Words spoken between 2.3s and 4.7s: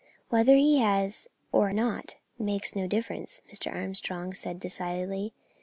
makes no difference," Mr. Armstrong said,